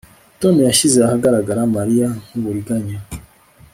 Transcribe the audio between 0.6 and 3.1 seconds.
yashyize ahagaragara Mariya nkuburiganya